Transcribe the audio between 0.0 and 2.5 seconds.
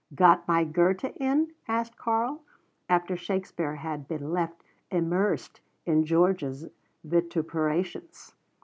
"Got my Goethe in?" asked Karl,